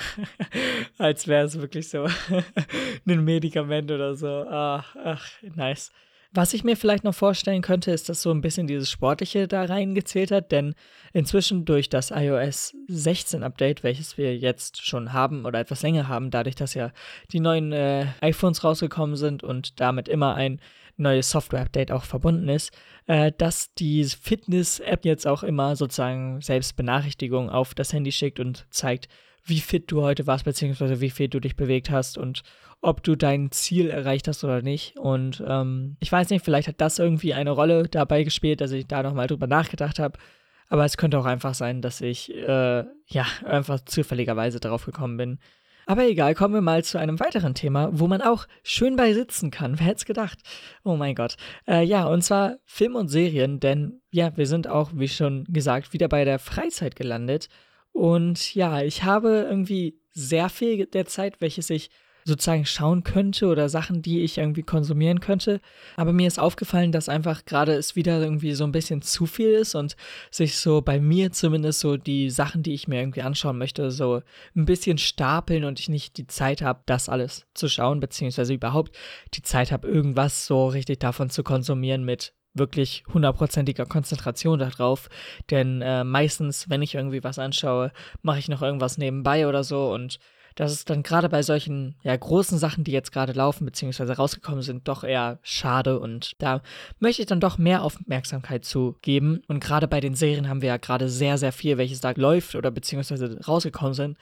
Als 0.98 1.28
wäre 1.28 1.46
es 1.46 1.60
wirklich 1.60 1.90
so 1.90 2.08
ein 3.06 3.26
Medikament 3.26 3.92
oder 3.92 4.16
so. 4.16 4.46
Ach, 4.50 4.96
ach, 5.04 5.28
nice. 5.54 5.92
Was 6.36 6.54
ich 6.54 6.66
mir 6.66 6.76
vielleicht 6.76 7.06
noch 7.06 7.16
vorstellen 7.16 7.62
könnte, 7.62 7.92
ist, 7.92 8.10
dass 8.10 8.22
so 8.22 8.30
ein 8.30 8.42
bisschen 8.42 8.68
dieses 8.68 8.90
Sportliche 8.92 9.48
da 9.48 9.64
reingezählt 9.64 10.32
hat, 10.32 10.52
denn 10.52 10.76
inzwischen 11.14 11.64
durch 11.64 11.88
das 11.88 12.12
iOS 12.12 12.76
16 12.90 13.42
Update, 13.42 13.84
welches 13.84 14.18
wir 14.18 14.36
jetzt 14.36 14.86
schon 14.86 15.14
haben 15.14 15.46
oder 15.46 15.60
etwas 15.60 15.82
länger 15.82 16.10
haben, 16.10 16.32
dadurch, 16.32 16.56
dass 16.56 16.74
ja 16.74 16.92
die 17.32 17.40
neuen 17.40 17.72
äh, 17.72 18.08
iPhones 18.20 18.66
rausgekommen 18.66 19.16
sind 19.16 19.44
und 19.44 19.80
damit 19.80 20.10
immer 20.10 20.36
ein 20.36 20.60
neues 20.98 21.30
Software-Update 21.30 21.94
auch 21.94 22.04
verbunden 22.04 22.50
ist, 22.50 22.74
äh, 23.08 23.32
dass 23.38 23.74
die 23.74 24.04
Fitness-App 24.04 25.06
jetzt 25.06 25.26
auch 25.26 25.42
immer 25.42 25.78
sozusagen 25.78 26.42
selbst 26.42 26.76
Benachrichtigungen 26.76 27.50
auf 27.50 27.74
das 27.74 27.94
Handy 27.94 28.12
schickt 28.12 28.42
und 28.42 28.68
zeigt, 28.72 29.08
wie 29.46 29.60
fit 29.60 29.92
du 29.92 30.02
heute 30.02 30.28
warst, 30.28 30.46
beziehungsweise 30.46 31.02
wie 31.02 31.10
viel 31.10 31.28
du 31.30 31.40
dich 31.40 31.56
bewegt 31.56 31.90
hast 31.90 32.18
und 32.18 32.42
ob 32.82 33.04
du 33.04 33.16
dein 33.16 33.52
Ziel 33.52 33.90
erreicht 33.90 34.28
hast 34.28 34.44
oder 34.44 34.62
nicht. 34.62 34.98
Und 34.98 35.44
ähm, 35.48 35.98
ich 36.00 36.12
weiß 36.12 36.30
nicht, 36.30 36.44
vielleicht 36.44 36.68
hat 36.68 36.82
das 36.82 37.00
irgendwie 37.00 37.34
eine 37.34 37.52
Rolle 37.52 37.88
dabei 37.90 38.24
gespielt, 38.24 38.62
dass 38.62 38.72
ich 38.72 38.88
da 38.88 39.04
nochmal 39.04 39.28
drüber 39.28 39.48
nachgedacht 39.48 40.00
habe. 40.00 40.20
Aber 40.68 40.86
es 40.86 40.98
könnte 40.98 41.20
auch 41.20 41.26
einfach 41.26 41.54
sein, 41.54 41.82
dass 41.82 42.02
ich 42.02 42.34
äh, 42.34 42.84
ja 43.08 43.26
einfach 43.46 43.82
zufälligerweise 43.82 44.60
darauf 44.60 44.86
gekommen 44.86 45.18
bin. 45.18 45.40
Aber 45.88 46.08
egal, 46.08 46.34
kommen 46.34 46.56
wir 46.56 46.62
mal 46.62 46.84
zu 46.84 46.98
einem 46.98 47.20
weiteren 47.20 47.54
Thema, 47.54 47.90
wo 47.92 48.08
man 48.08 48.22
auch 48.22 48.48
schön 48.64 48.96
bei 48.96 49.14
sitzen 49.14 49.52
kann. 49.52 49.74
Wer 49.80 49.88
hätte 49.88 49.98
es 49.98 50.06
gedacht? 50.06 50.40
Oh 50.84 50.96
mein 50.96 51.16
Gott. 51.16 51.36
Äh, 51.68 51.84
ja, 51.84 52.06
und 52.06 52.24
zwar 52.24 52.58
Film 52.66 52.96
und 52.96 53.10
Serien, 53.10 53.60
denn 53.60 54.02
ja, 54.12 54.36
wir 54.36 54.48
sind 54.48 54.68
auch, 54.68 54.92
wie 54.94 55.08
schon 55.08 55.46
gesagt, 55.46 55.94
wieder 55.94 56.08
bei 56.08 56.26
der 56.26 56.40
Freizeit 56.40 56.96
gelandet. 56.96 57.50
Und 57.96 58.54
ja, 58.56 58.82
ich 58.82 59.04
habe 59.04 59.48
irgendwie 59.50 59.98
sehr 60.12 60.50
viel 60.50 60.86
der 60.86 61.06
Zeit, 61.06 61.40
welches 61.40 61.70
ich 61.70 61.90
sozusagen 62.26 62.66
schauen 62.66 63.06
könnte 63.06 63.48
oder 63.48 63.70
Sachen, 63.70 64.02
die 64.02 64.22
ich 64.22 64.38
irgendwie 64.38 64.64
konsumieren 64.64 65.22
könnte. 65.22 65.62
Aber 65.96 66.12
mir 66.12 66.28
ist 66.28 66.38
aufgefallen, 66.38 66.92
dass 66.92 67.08
einfach 67.08 67.46
gerade 67.46 67.72
es 67.72 67.96
wieder 67.96 68.20
irgendwie 68.20 68.54
so 68.54 68.66
ein 68.66 68.74
bisschen 68.74 69.02
zu 69.02 69.26
viel 69.26 69.52
ist 69.52 69.76
und 69.76 69.96
sich 70.30 70.58
so 70.58 70.82
bei 70.82 71.00
mir 71.00 71.32
zumindest 71.32 71.80
so 71.80 71.96
die 71.96 72.30
Sachen, 72.30 72.64
die 72.64 72.74
ich 72.74 72.90
mir 72.90 73.00
irgendwie 73.00 73.22
anschauen 73.22 73.58
möchte, 73.58 73.90
so 73.92 74.22
ein 74.58 74.66
bisschen 74.66 74.98
stapeln 74.98 75.64
und 75.64 75.80
ich 75.80 75.88
nicht 75.88 76.18
die 76.18 76.28
Zeit 76.28 76.62
habe, 76.62 76.82
das 76.88 77.08
alles 77.08 77.46
zu 77.54 77.70
schauen, 77.70 78.02
beziehungsweise 78.02 78.54
überhaupt 78.54 78.94
die 79.36 79.42
Zeit 79.42 79.72
habe, 79.72 79.88
irgendwas 79.88 80.48
so 80.48 80.68
richtig 80.68 81.00
davon 81.00 81.30
zu 81.30 81.44
konsumieren 81.44 82.04
mit 82.04 82.34
wirklich 82.56 83.04
hundertprozentiger 83.14 83.86
Konzentration 83.86 84.60
darauf. 84.60 85.10
Denn 85.52 85.82
äh, 85.82 86.04
meistens, 86.04 86.70
wenn 86.70 86.82
ich 86.82 86.96
irgendwie 86.96 87.24
was 87.24 87.38
anschaue, 87.38 87.92
mache 88.22 88.40
ich 88.40 88.50
noch 88.50 88.62
irgendwas 88.62 88.98
nebenbei 88.98 89.48
oder 89.48 89.64
so. 89.64 89.94
Und 89.94 90.20
das 90.56 90.72
ist 90.72 90.90
dann 90.90 91.04
gerade 91.04 91.28
bei 91.28 91.44
solchen 91.44 91.96
ja, 92.02 92.16
großen 92.16 92.58
Sachen, 92.58 92.86
die 92.86 92.92
jetzt 92.92 93.12
gerade 93.12 93.34
laufen, 93.34 93.66
beziehungsweise 93.66 94.16
rausgekommen 94.16 94.62
sind, 94.62 94.88
doch 94.88 95.04
eher 95.04 95.40
schade. 95.44 96.00
Und 96.00 96.42
da 96.42 96.62
möchte 97.00 97.22
ich 97.22 97.28
dann 97.28 97.42
doch 97.42 97.58
mehr 97.58 97.84
Aufmerksamkeit 97.84 98.64
zu 98.64 98.96
geben. 99.02 99.42
Und 99.48 99.60
gerade 99.60 99.88
bei 99.88 100.00
den 100.00 100.16
Serien 100.16 100.48
haben 100.48 100.62
wir 100.62 100.70
ja 100.70 100.78
gerade 100.78 101.10
sehr, 101.10 101.38
sehr 101.38 101.52
viel, 101.52 101.78
welches 101.78 102.00
da 102.00 102.12
läuft 102.16 102.56
oder 102.56 102.72
beziehungsweise 102.72 103.38
rausgekommen 103.46 103.94
sind 103.94 104.18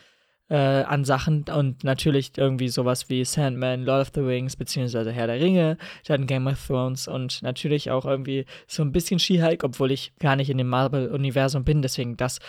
äh, 0.50 0.55
an 0.55 1.05
Sachen 1.05 1.45
und 1.53 1.83
natürlich 1.83 2.31
irgendwie 2.38 2.67
sowas 2.67 3.09
wie 3.09 3.23
Sandman, 3.25 3.83
Lord 3.83 4.01
of 4.01 4.12
the 4.13 4.21
Rings, 4.21 4.55
beziehungsweise 4.55 5.12
Herr 5.12 5.27
der 5.27 5.39
Ringe, 5.39 5.77
dann 6.05 6.27
Game 6.27 6.47
of 6.47 6.65
Thrones 6.65 7.07
und 7.07 7.41
natürlich 7.41 7.91
auch 7.91 8.05
irgendwie 8.05 8.45
so 8.67 8.83
ein 8.83 8.91
bisschen 8.91 9.19
She-Hulk, 9.19 9.63
obwohl 9.63 9.91
ich 9.91 10.13
gar 10.19 10.35
nicht 10.35 10.50
in 10.50 10.57
dem 10.57 10.69
Marvel-Universum 10.69 11.63
bin, 11.63 11.81
deswegen 11.81 12.17
das 12.17 12.39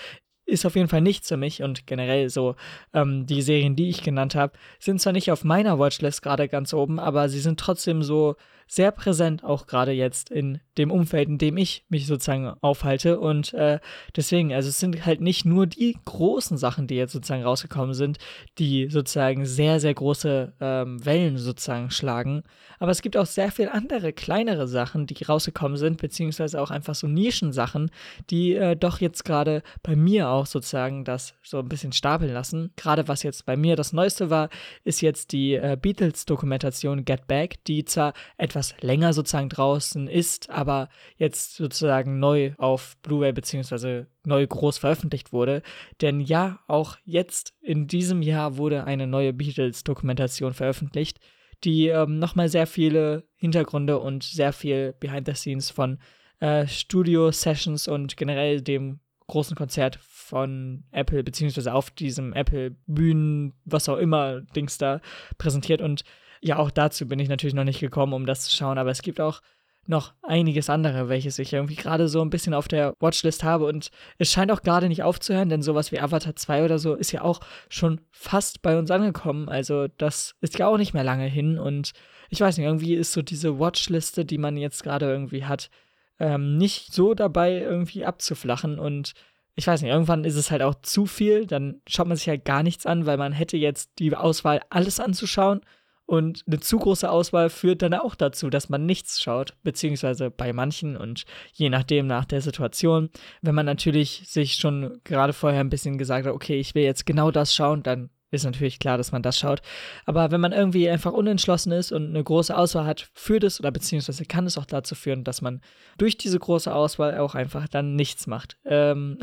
ist 0.46 0.66
auf 0.66 0.76
jeden 0.76 0.88
Fall 0.88 1.00
nichts 1.00 1.28
für 1.28 1.36
mich. 1.36 1.62
Und 1.62 1.86
generell 1.86 2.28
so 2.28 2.54
ähm, 2.92 3.26
die 3.26 3.42
Serien, 3.42 3.76
die 3.76 3.88
ich 3.88 4.02
genannt 4.02 4.34
habe, 4.34 4.52
sind 4.78 5.00
zwar 5.00 5.12
nicht 5.12 5.30
auf 5.30 5.44
meiner 5.44 5.78
Watchlist 5.78 6.22
gerade 6.22 6.48
ganz 6.48 6.74
oben, 6.74 6.98
aber 7.00 7.28
sie 7.28 7.40
sind 7.40 7.58
trotzdem 7.58 8.02
so 8.02 8.36
sehr 8.66 8.90
präsent, 8.90 9.44
auch 9.44 9.66
gerade 9.66 9.92
jetzt 9.92 10.30
in 10.30 10.60
dem 10.78 10.90
Umfeld, 10.90 11.28
in 11.28 11.38
dem 11.38 11.56
ich 11.56 11.84
mich 11.88 12.06
sozusagen 12.06 12.52
aufhalte. 12.60 13.20
Und 13.20 13.54
äh, 13.54 13.78
deswegen, 14.16 14.52
also 14.52 14.68
es 14.68 14.80
sind 14.80 15.06
halt 15.06 15.20
nicht 15.20 15.44
nur 15.44 15.66
die 15.66 15.96
großen 16.04 16.56
Sachen, 16.56 16.86
die 16.86 16.96
jetzt 16.96 17.12
sozusagen 17.12 17.42
rausgekommen 17.42 17.94
sind, 17.94 18.18
die 18.58 18.88
sozusagen 18.90 19.46
sehr, 19.46 19.80
sehr 19.80 19.94
große 19.94 20.52
ähm, 20.60 21.04
Wellen 21.04 21.38
sozusagen 21.38 21.90
schlagen. 21.90 22.42
Aber 22.78 22.90
es 22.90 23.02
gibt 23.02 23.16
auch 23.16 23.26
sehr 23.26 23.52
viel 23.52 23.68
andere, 23.68 24.12
kleinere 24.12 24.66
Sachen, 24.66 25.06
die 25.06 25.22
rausgekommen 25.22 25.76
sind, 25.76 26.00
beziehungsweise 26.00 26.60
auch 26.60 26.70
einfach 26.70 26.94
so 26.94 27.06
Nischensachen, 27.06 27.90
die 28.30 28.54
äh, 28.54 28.76
doch 28.76 29.00
jetzt 29.00 29.24
gerade 29.24 29.62
bei 29.82 29.96
mir 29.96 30.28
auch 30.28 30.46
sozusagen 30.46 31.04
das 31.04 31.34
so 31.42 31.58
ein 31.58 31.68
bisschen 31.68 31.92
stapeln 31.92 32.32
lassen. 32.32 32.72
Gerade 32.76 33.08
was 33.08 33.22
jetzt 33.22 33.46
bei 33.46 33.56
mir 33.56 33.76
das 33.76 33.92
Neueste 33.92 34.30
war, 34.30 34.48
ist 34.84 35.00
jetzt 35.00 35.32
die 35.32 35.54
äh, 35.54 35.76
Beatles-Dokumentation 35.80 37.04
Get 37.04 37.26
Back, 37.26 37.62
die 37.64 37.84
zwar 37.84 38.12
etwas 38.36 38.63
länger 38.80 39.12
sozusagen 39.12 39.48
draußen 39.48 40.08
ist, 40.08 40.50
aber 40.50 40.88
jetzt 41.16 41.56
sozusagen 41.56 42.18
neu 42.18 42.52
auf 42.58 42.96
Blu-ray 43.02 43.32
beziehungsweise 43.32 44.06
neu 44.24 44.46
groß 44.46 44.78
veröffentlicht 44.78 45.32
wurde. 45.32 45.62
Denn 46.00 46.20
ja, 46.20 46.60
auch 46.66 46.96
jetzt 47.04 47.54
in 47.60 47.86
diesem 47.86 48.22
Jahr 48.22 48.56
wurde 48.56 48.84
eine 48.84 49.06
neue 49.06 49.32
Beatles-Dokumentation 49.32 50.54
veröffentlicht, 50.54 51.18
die 51.64 51.88
ähm, 51.88 52.18
nochmal 52.18 52.48
sehr 52.48 52.66
viele 52.66 53.24
Hintergründe 53.36 53.98
und 53.98 54.22
sehr 54.22 54.52
viel 54.52 54.94
Behind 55.00 55.26
the 55.26 55.34
Scenes 55.34 55.70
von 55.70 55.98
äh, 56.40 56.66
Studio-Sessions 56.66 57.88
und 57.88 58.16
generell 58.16 58.60
dem 58.60 59.00
großen 59.26 59.56
Konzert 59.56 59.98
von 60.02 60.84
Apple, 60.90 61.22
beziehungsweise 61.24 61.72
auf 61.72 61.90
diesem 61.90 62.32
Apple-Bühnen, 62.32 63.54
was 63.64 63.88
auch 63.88 63.96
immer, 63.96 64.42
Dings 64.42 64.78
da 64.78 65.00
präsentiert. 65.38 65.80
Und 65.80 66.04
ja, 66.44 66.58
auch 66.58 66.70
dazu 66.70 67.08
bin 67.08 67.18
ich 67.18 67.30
natürlich 67.30 67.54
noch 67.54 67.64
nicht 67.64 67.80
gekommen, 67.80 68.12
um 68.12 68.26
das 68.26 68.42
zu 68.42 68.54
schauen, 68.54 68.76
aber 68.76 68.90
es 68.90 69.00
gibt 69.00 69.18
auch 69.18 69.40
noch 69.86 70.12
einiges 70.22 70.68
andere, 70.68 71.08
welches 71.08 71.38
ich 71.38 71.54
irgendwie 71.54 71.74
gerade 71.74 72.06
so 72.06 72.20
ein 72.20 72.28
bisschen 72.28 72.52
auf 72.52 72.68
der 72.68 72.94
Watchlist 73.00 73.42
habe 73.44 73.64
und 73.64 73.90
es 74.18 74.30
scheint 74.30 74.52
auch 74.52 74.62
gerade 74.62 74.88
nicht 74.88 75.02
aufzuhören, 75.02 75.48
denn 75.48 75.62
sowas 75.62 75.90
wie 75.90 76.00
Avatar 76.00 76.36
2 76.36 76.66
oder 76.66 76.78
so 76.78 76.94
ist 76.94 77.12
ja 77.12 77.22
auch 77.22 77.40
schon 77.70 78.02
fast 78.10 78.60
bei 78.60 78.78
uns 78.78 78.90
angekommen, 78.90 79.48
also 79.48 79.88
das 79.96 80.34
ist 80.42 80.58
ja 80.58 80.66
auch 80.66 80.76
nicht 80.76 80.92
mehr 80.92 81.02
lange 81.04 81.24
hin 81.24 81.58
und 81.58 81.92
ich 82.28 82.42
weiß 82.42 82.58
nicht, 82.58 82.66
irgendwie 82.66 82.94
ist 82.94 83.12
so 83.12 83.22
diese 83.22 83.58
Watchliste, 83.58 84.26
die 84.26 84.38
man 84.38 84.58
jetzt 84.58 84.82
gerade 84.82 85.06
irgendwie 85.06 85.46
hat, 85.46 85.70
ähm, 86.18 86.58
nicht 86.58 86.92
so 86.92 87.14
dabei 87.14 87.58
irgendwie 87.58 88.04
abzuflachen 88.04 88.78
und 88.78 89.14
ich 89.54 89.66
weiß 89.66 89.80
nicht, 89.80 89.90
irgendwann 89.90 90.24
ist 90.24 90.36
es 90.36 90.50
halt 90.50 90.60
auch 90.60 90.74
zu 90.82 91.06
viel, 91.06 91.46
dann 91.46 91.80
schaut 91.86 92.06
man 92.06 92.18
sich 92.18 92.28
halt 92.28 92.44
gar 92.44 92.62
nichts 92.62 92.84
an, 92.84 93.06
weil 93.06 93.16
man 93.16 93.32
hätte 93.32 93.56
jetzt 93.56 93.98
die 93.98 94.14
Auswahl, 94.14 94.60
alles 94.68 95.00
anzuschauen 95.00 95.62
und 96.06 96.42
eine 96.46 96.60
zu 96.60 96.78
große 96.78 97.10
Auswahl 97.10 97.48
führt 97.48 97.82
dann 97.82 97.94
auch 97.94 98.14
dazu, 98.14 98.50
dass 98.50 98.68
man 98.68 98.84
nichts 98.84 99.22
schaut, 99.22 99.54
beziehungsweise 99.62 100.30
bei 100.30 100.52
manchen 100.52 100.96
und 100.96 101.24
je 101.52 101.70
nachdem 101.70 102.06
nach 102.06 102.26
der 102.26 102.42
Situation. 102.42 103.10
Wenn 103.40 103.54
man 103.54 103.66
natürlich 103.66 104.24
sich 104.26 104.54
schon 104.54 105.00
gerade 105.04 105.32
vorher 105.32 105.60
ein 105.60 105.70
bisschen 105.70 105.96
gesagt 105.96 106.26
hat, 106.26 106.34
okay, 106.34 106.58
ich 106.60 106.74
will 106.74 106.84
jetzt 106.84 107.06
genau 107.06 107.30
das 107.30 107.54
schauen, 107.54 107.82
dann 107.82 108.10
ist 108.30 108.44
natürlich 108.44 108.78
klar, 108.78 108.98
dass 108.98 109.12
man 109.12 109.22
das 109.22 109.38
schaut. 109.38 109.62
Aber 110.04 110.30
wenn 110.30 110.40
man 110.40 110.52
irgendwie 110.52 110.90
einfach 110.90 111.12
unentschlossen 111.12 111.72
ist 111.72 111.92
und 111.92 112.08
eine 112.08 112.22
große 112.22 112.56
Auswahl 112.56 112.84
hat, 112.84 113.08
führt 113.14 113.44
es 113.44 113.60
oder 113.60 113.70
beziehungsweise 113.70 114.24
kann 114.26 114.46
es 114.46 114.58
auch 114.58 114.66
dazu 114.66 114.94
führen, 114.94 115.24
dass 115.24 115.40
man 115.40 115.60
durch 115.96 116.18
diese 116.18 116.38
große 116.38 116.74
Auswahl 116.74 117.16
auch 117.18 117.34
einfach 117.34 117.68
dann 117.68 117.94
nichts 117.94 118.26
macht. 118.26 118.58
Ähm, 118.64 119.18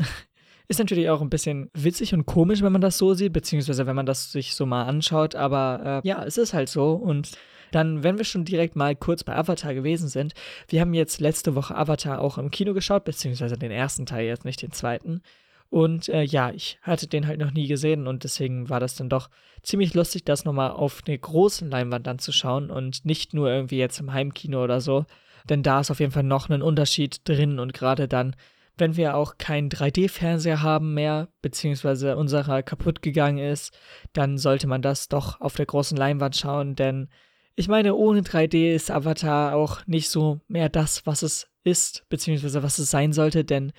ist 0.72 0.78
natürlich 0.78 1.10
auch 1.10 1.20
ein 1.20 1.30
bisschen 1.30 1.70
witzig 1.74 2.14
und 2.14 2.26
komisch, 2.26 2.62
wenn 2.62 2.72
man 2.72 2.80
das 2.80 2.98
so 2.98 3.14
sieht, 3.14 3.32
beziehungsweise 3.32 3.86
wenn 3.86 3.94
man 3.94 4.06
das 4.06 4.32
sich 4.32 4.54
so 4.54 4.66
mal 4.66 4.84
anschaut. 4.84 5.34
Aber 5.34 6.02
äh, 6.04 6.08
ja, 6.08 6.24
es 6.24 6.38
ist 6.38 6.54
halt 6.54 6.68
so. 6.68 6.92
Und 6.94 7.32
dann, 7.70 8.02
wenn 8.02 8.16
wir 8.16 8.24
schon 8.24 8.44
direkt 8.44 8.74
mal 8.74 8.96
kurz 8.96 9.22
bei 9.22 9.36
Avatar 9.36 9.74
gewesen 9.74 10.08
sind, 10.08 10.32
wir 10.68 10.80
haben 10.80 10.94
jetzt 10.94 11.20
letzte 11.20 11.54
Woche 11.54 11.76
Avatar 11.76 12.20
auch 12.20 12.38
im 12.38 12.50
Kino 12.50 12.74
geschaut, 12.74 13.04
beziehungsweise 13.04 13.58
den 13.58 13.70
ersten 13.70 14.06
Teil 14.06 14.26
jetzt, 14.26 14.44
nicht 14.44 14.62
den 14.62 14.72
zweiten. 14.72 15.22
Und 15.68 16.08
äh, 16.08 16.22
ja, 16.22 16.50
ich 16.50 16.78
hatte 16.82 17.06
den 17.06 17.26
halt 17.26 17.40
noch 17.40 17.52
nie 17.52 17.66
gesehen 17.66 18.06
und 18.06 18.24
deswegen 18.24 18.68
war 18.68 18.80
das 18.80 18.94
dann 18.94 19.08
doch 19.08 19.30
ziemlich 19.62 19.94
lustig, 19.94 20.24
das 20.24 20.44
nochmal 20.44 20.70
auf 20.70 21.02
eine 21.06 21.18
großen 21.18 21.70
Leinwand 21.70 22.06
dann 22.06 22.18
zu 22.18 22.32
schauen 22.32 22.70
und 22.70 23.04
nicht 23.04 23.32
nur 23.32 23.50
irgendwie 23.50 23.78
jetzt 23.78 24.00
im 24.00 24.12
Heimkino 24.12 24.62
oder 24.62 24.80
so. 24.80 25.06
Denn 25.48 25.62
da 25.62 25.80
ist 25.80 25.90
auf 25.90 26.00
jeden 26.00 26.12
Fall 26.12 26.22
noch 26.22 26.48
ein 26.48 26.62
Unterschied 26.62 27.26
drin 27.26 27.58
und 27.58 27.72
gerade 27.72 28.06
dann, 28.08 28.36
wenn 28.78 28.96
wir 28.96 29.16
auch 29.16 29.38
keinen 29.38 29.68
3D-Fernseher 29.68 30.62
haben 30.62 30.94
mehr, 30.94 31.28
beziehungsweise 31.42 32.16
unserer 32.16 32.62
kaputt 32.62 33.02
gegangen 33.02 33.38
ist, 33.38 33.76
dann 34.12 34.38
sollte 34.38 34.66
man 34.66 34.82
das 34.82 35.08
doch 35.08 35.40
auf 35.40 35.54
der 35.54 35.66
großen 35.66 35.96
Leinwand 35.96 36.36
schauen, 36.36 36.74
denn 36.74 37.08
ich 37.54 37.68
meine, 37.68 37.94
ohne 37.94 38.22
3D 38.22 38.74
ist 38.74 38.90
Avatar 38.90 39.54
auch 39.54 39.86
nicht 39.86 40.08
so 40.08 40.40
mehr 40.48 40.70
das, 40.70 41.06
was 41.06 41.22
es 41.22 41.48
ist, 41.64 42.08
beziehungsweise 42.08 42.62
was 42.62 42.78
es 42.78 42.90
sein 42.90 43.12
sollte, 43.12 43.44
denn 43.44 43.72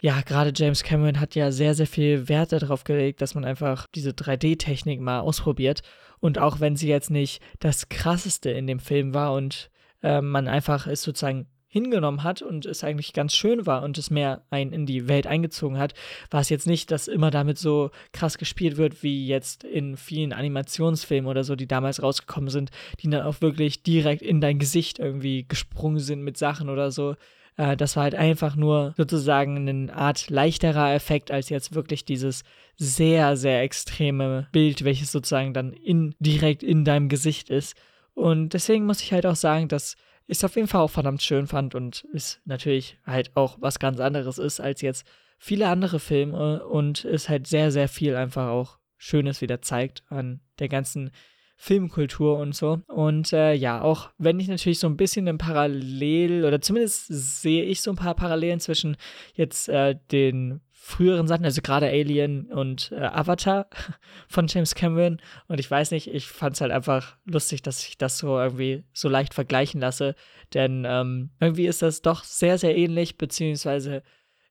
ja, 0.00 0.20
gerade 0.20 0.52
James 0.54 0.82
Cameron 0.82 1.20
hat 1.20 1.34
ja 1.34 1.50
sehr, 1.50 1.74
sehr 1.74 1.86
viel 1.86 2.28
Wert 2.28 2.52
darauf 2.52 2.84
gelegt, 2.84 3.20
dass 3.20 3.34
man 3.34 3.44
einfach 3.44 3.86
diese 3.94 4.10
3D-Technik 4.10 5.00
mal 5.00 5.20
ausprobiert. 5.20 5.82
Und 6.20 6.38
auch 6.38 6.60
wenn 6.60 6.76
sie 6.76 6.88
jetzt 6.88 7.10
nicht 7.10 7.42
das 7.58 7.88
krasseste 7.88 8.50
in 8.50 8.66
dem 8.66 8.78
Film 8.78 9.12
war 9.12 9.32
und 9.32 9.70
äh, 10.02 10.20
man 10.20 10.46
einfach 10.46 10.86
es 10.86 11.02
sozusagen 11.02 11.48
hingenommen 11.68 12.22
hat 12.22 12.40
und 12.40 12.64
es 12.66 12.82
eigentlich 12.82 13.12
ganz 13.12 13.34
schön 13.34 13.66
war 13.66 13.82
und 13.82 13.98
es 13.98 14.10
mehr 14.10 14.42
ein 14.50 14.72
in 14.72 14.86
die 14.86 15.06
Welt 15.06 15.26
eingezogen 15.26 15.78
hat, 15.78 15.94
war 16.30 16.40
es 16.40 16.48
jetzt 16.48 16.66
nicht, 16.66 16.90
dass 16.90 17.08
immer 17.08 17.30
damit 17.30 17.58
so 17.58 17.90
krass 18.12 18.38
gespielt 18.38 18.78
wird, 18.78 19.02
wie 19.02 19.26
jetzt 19.26 19.64
in 19.64 19.96
vielen 19.96 20.32
Animationsfilmen 20.32 21.30
oder 21.30 21.44
so, 21.44 21.56
die 21.56 21.68
damals 21.68 22.02
rausgekommen 22.02 22.48
sind, 22.48 22.70
die 23.00 23.10
dann 23.10 23.22
auch 23.22 23.42
wirklich 23.42 23.82
direkt 23.82 24.22
in 24.22 24.40
dein 24.40 24.58
Gesicht 24.58 24.98
irgendwie 24.98 25.46
gesprungen 25.46 26.00
sind 26.00 26.22
mit 26.22 26.38
Sachen 26.38 26.70
oder 26.70 26.90
so. 26.90 27.16
Äh, 27.58 27.76
das 27.76 27.96
war 27.96 28.04
halt 28.04 28.14
einfach 28.14 28.56
nur 28.56 28.94
sozusagen 28.96 29.68
eine 29.68 29.94
Art 29.94 30.30
leichterer 30.30 30.94
Effekt 30.94 31.30
als 31.30 31.50
jetzt 31.50 31.74
wirklich 31.74 32.06
dieses 32.06 32.44
sehr, 32.76 33.36
sehr 33.36 33.60
extreme 33.62 34.48
Bild, 34.52 34.84
welches 34.84 35.12
sozusagen 35.12 35.52
dann 35.52 35.74
in, 35.74 36.14
direkt 36.18 36.62
in 36.62 36.84
deinem 36.84 37.10
Gesicht 37.10 37.50
ist. 37.50 37.76
Und 38.14 38.54
deswegen 38.54 38.86
muss 38.86 39.02
ich 39.02 39.12
halt 39.12 39.26
auch 39.26 39.36
sagen, 39.36 39.68
dass 39.68 39.96
ich 40.28 40.38
es 40.38 40.44
auf 40.44 40.54
jeden 40.56 40.68
Fall 40.68 40.82
auch 40.82 40.90
verdammt 40.90 41.22
schön 41.22 41.46
fand 41.46 41.74
und 41.74 42.06
es 42.12 42.40
natürlich 42.44 42.98
halt 43.04 43.34
auch 43.34 43.56
was 43.60 43.78
ganz 43.78 43.98
anderes 43.98 44.38
ist 44.38 44.60
als 44.60 44.82
jetzt 44.82 45.06
viele 45.38 45.68
andere 45.68 45.98
Filme 45.98 46.66
und 46.66 47.04
es 47.04 47.28
halt 47.28 47.46
sehr, 47.46 47.72
sehr 47.72 47.88
viel 47.88 48.14
einfach 48.14 48.48
auch 48.48 48.78
Schönes 48.98 49.40
wieder 49.40 49.62
zeigt 49.62 50.02
an 50.10 50.40
der 50.58 50.68
ganzen 50.68 51.10
Filmkultur 51.56 52.38
und 52.38 52.54
so. 52.54 52.80
Und 52.88 53.32
äh, 53.32 53.54
ja, 53.54 53.80
auch 53.80 54.10
wenn 54.18 54.38
ich 54.38 54.48
natürlich 54.48 54.78
so 54.78 54.86
ein 54.86 54.96
bisschen 54.96 55.26
ein 55.28 55.38
Parallel, 55.38 56.44
oder 56.44 56.60
zumindest 56.60 57.06
sehe 57.08 57.64
ich 57.64 57.80
so 57.80 57.90
ein 57.90 57.96
paar 57.96 58.14
Parallelen 58.14 58.60
zwischen 58.60 58.96
jetzt 59.34 59.68
äh, 59.68 59.96
den 60.12 60.60
früheren 60.80 61.26
Sachen, 61.26 61.44
also 61.44 61.60
gerade 61.60 61.88
Alien 61.88 62.46
und 62.52 62.92
äh, 62.92 63.00
Avatar 63.00 63.66
von 64.28 64.46
James 64.46 64.74
Cameron. 64.74 65.20
Und 65.48 65.58
ich 65.58 65.70
weiß 65.70 65.90
nicht, 65.90 66.06
ich 66.06 66.28
fand 66.28 66.54
es 66.54 66.60
halt 66.60 66.70
einfach 66.70 67.16
lustig, 67.26 67.62
dass 67.62 67.86
ich 67.86 67.98
das 67.98 68.18
so 68.18 68.38
irgendwie 68.38 68.84
so 68.92 69.08
leicht 69.08 69.34
vergleichen 69.34 69.80
lasse. 69.80 70.14
Denn 70.54 70.86
ähm, 70.88 71.30
irgendwie 71.40 71.66
ist 71.66 71.82
das 71.82 72.00
doch 72.00 72.22
sehr, 72.22 72.58
sehr 72.58 72.76
ähnlich, 72.76 73.18
beziehungsweise 73.18 74.02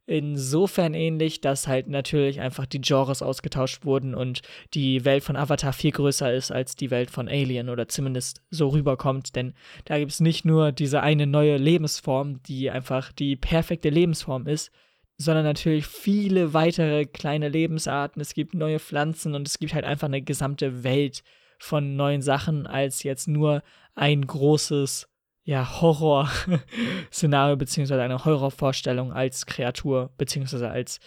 insofern 0.05 0.93
ähnlich, 0.93 1.41
dass 1.41 1.67
halt 1.67 1.87
natürlich 1.87 2.39
einfach 2.39 2.65
die 2.65 2.81
Genres 2.81 3.21
ausgetauscht 3.21 3.83
wurden 3.85 4.13
und 4.13 4.41
die 4.73 5.05
Welt 5.05 5.23
von 5.23 5.35
Avatar 5.35 5.73
viel 5.73 5.91
größer 5.91 6.33
ist 6.33 6.51
als 6.51 6.75
die 6.75 6.91
Welt 6.91 7.09
von 7.09 7.27
Alien 7.27 7.69
oder 7.69 7.87
zumindest 7.87 8.41
so 8.49 8.69
rüberkommt, 8.69 9.35
denn 9.35 9.53
da 9.83 9.99
gibt 9.99 10.13
es 10.13 10.21
nicht 10.21 10.45
nur 10.45 10.71
diese 10.71 11.01
eine 11.01 11.27
neue 11.27 11.57
Lebensform, 11.57 12.41
die 12.43 12.71
einfach 12.71 13.11
die 13.11 13.35
perfekte 13.35 13.89
Lebensform 13.89 14.47
ist, 14.47 14.71
sondern 15.17 15.43
natürlich 15.43 15.87
viele 15.87 16.53
weitere 16.53 17.05
kleine 17.05 17.49
Lebensarten, 17.49 18.21
es 18.21 18.33
gibt 18.33 18.53
neue 18.53 18.79
Pflanzen 18.79 19.33
und 19.35 19.47
es 19.47 19.59
gibt 19.59 19.73
halt 19.73 19.85
einfach 19.85 20.07
eine 20.07 20.21
gesamte 20.21 20.83
Welt 20.83 21.23
von 21.59 21.95
neuen 21.95 22.21
Sachen 22.21 22.67
als 22.67 23.03
jetzt 23.03 23.27
nur 23.27 23.63
ein 23.95 24.25
großes 24.25 25.09
ja, 25.43 25.81
Horror-Szenario 25.81 27.55
beziehungsweise 27.57 28.01
eine 28.01 28.25
Horrorvorstellung 28.25 29.13
als 29.13 29.45
Kreatur 29.45 30.11
beziehungsweise 30.17 30.69
als 30.69 30.99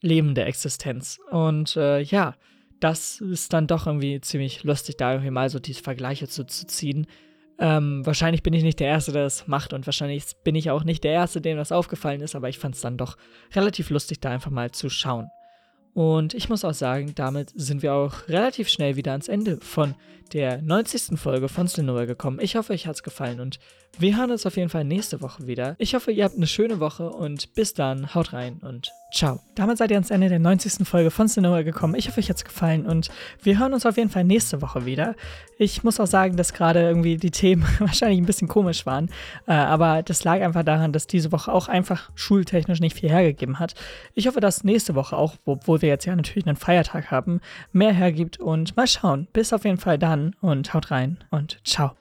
lebende 0.00 0.44
Existenz. 0.44 1.18
Und 1.30 1.76
äh, 1.76 2.00
ja, 2.00 2.36
das 2.78 3.20
ist 3.20 3.52
dann 3.52 3.66
doch 3.66 3.86
irgendwie 3.86 4.20
ziemlich 4.20 4.64
lustig, 4.64 4.98
da 4.98 5.12
irgendwie 5.12 5.30
mal 5.30 5.48
so 5.48 5.58
diese 5.58 5.82
Vergleiche 5.82 6.28
zu, 6.28 6.44
zu 6.44 6.66
ziehen. 6.66 7.06
Ähm, 7.58 8.04
wahrscheinlich 8.04 8.42
bin 8.42 8.52
ich 8.52 8.62
nicht 8.62 8.80
der 8.80 8.88
Erste, 8.88 9.12
der 9.12 9.24
das 9.24 9.46
macht 9.46 9.72
und 9.72 9.86
wahrscheinlich 9.86 10.24
bin 10.44 10.54
ich 10.54 10.70
auch 10.70 10.84
nicht 10.84 11.04
der 11.04 11.12
Erste, 11.12 11.40
dem 11.40 11.56
das 11.56 11.72
aufgefallen 11.72 12.20
ist, 12.20 12.34
aber 12.34 12.48
ich 12.48 12.58
fand 12.58 12.74
es 12.74 12.82
dann 12.82 12.98
doch 12.98 13.16
relativ 13.54 13.90
lustig, 13.90 14.20
da 14.20 14.30
einfach 14.30 14.50
mal 14.50 14.70
zu 14.72 14.90
schauen. 14.90 15.28
Und 15.94 16.34
ich 16.34 16.50
muss 16.50 16.62
auch 16.62 16.74
sagen, 16.74 17.14
damit 17.14 17.52
sind 17.54 17.80
wir 17.80 17.94
auch 17.94 18.28
relativ 18.28 18.68
schnell 18.68 18.96
wieder 18.96 19.12
ans 19.12 19.28
Ende 19.28 19.58
von 19.62 19.94
der 20.34 20.60
90. 20.60 21.18
Folge 21.18 21.48
von 21.48 21.68
Stenoa 21.68 22.04
gekommen. 22.04 22.38
Ich 22.38 22.56
hoffe, 22.56 22.74
euch 22.74 22.86
hat 22.86 22.96
es 22.96 23.02
gefallen 23.02 23.40
und 23.40 23.58
wir 23.98 24.16
hören 24.16 24.30
uns 24.30 24.44
auf 24.46 24.56
jeden 24.56 24.68
Fall 24.68 24.84
nächste 24.84 25.22
Woche 25.22 25.46
wieder. 25.46 25.74
Ich 25.78 25.94
hoffe, 25.94 26.12
ihr 26.12 26.24
habt 26.24 26.36
eine 26.36 26.46
schöne 26.46 26.80
Woche 26.80 27.10
und 27.10 27.54
bis 27.54 27.72
dann, 27.74 28.14
haut 28.14 28.32
rein 28.32 28.58
und 28.62 28.90
ciao. 29.12 29.40
Damit 29.54 29.78
seid 29.78 29.90
ihr 29.90 29.96
ans 29.96 30.10
Ende 30.10 30.28
der 30.28 30.38
90. 30.38 30.86
Folge 30.86 31.10
von 31.10 31.28
Stenoa 31.28 31.62
gekommen. 31.62 31.94
Ich 31.94 32.08
hoffe, 32.08 32.20
euch 32.20 32.28
hat 32.28 32.36
es 32.36 32.44
gefallen 32.44 32.86
und 32.86 33.08
wir 33.42 33.58
hören 33.58 33.72
uns 33.72 33.86
auf 33.86 33.96
jeden 33.96 34.10
Fall 34.10 34.24
nächste 34.24 34.60
Woche 34.60 34.84
wieder. 34.84 35.14
Ich 35.58 35.82
muss 35.84 35.98
auch 35.98 36.06
sagen, 36.06 36.36
dass 36.36 36.52
gerade 36.52 36.80
irgendwie 36.80 37.16
die 37.16 37.30
Themen 37.30 37.64
wahrscheinlich 37.78 38.18
ein 38.18 38.26
bisschen 38.26 38.48
komisch 38.48 38.84
waren, 38.86 39.08
äh, 39.46 39.52
aber 39.52 40.02
das 40.02 40.24
lag 40.24 40.40
einfach 40.42 40.64
daran, 40.64 40.92
dass 40.92 41.06
diese 41.06 41.32
Woche 41.32 41.52
auch 41.52 41.68
einfach 41.68 42.10
schultechnisch 42.14 42.80
nicht 42.80 42.98
viel 42.98 43.10
hergegeben 43.10 43.58
hat. 43.58 43.74
Ich 44.14 44.26
hoffe, 44.26 44.40
dass 44.40 44.64
nächste 44.64 44.94
Woche 44.94 45.16
auch, 45.16 45.34
obwohl 45.44 45.82
wir 45.82 45.88
jetzt 45.88 46.04
ja 46.04 46.14
natürlich 46.14 46.46
einen 46.46 46.56
Feiertag 46.56 47.10
haben, 47.10 47.40
mehr 47.72 47.92
hergibt 47.92 48.38
und 48.38 48.76
mal 48.76 48.86
schauen. 48.86 49.28
Bis 49.32 49.52
auf 49.52 49.64
jeden 49.64 49.78
Fall 49.78 49.98
dann 49.98 50.34
und 50.40 50.74
haut 50.74 50.90
rein 50.90 51.24
und 51.30 51.58
ciao. 51.64 51.92